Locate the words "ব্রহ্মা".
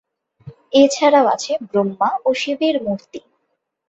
1.69-2.09